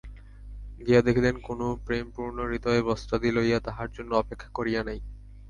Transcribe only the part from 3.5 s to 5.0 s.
তাহার জন্য অপেক্ষা করিয়া নাই।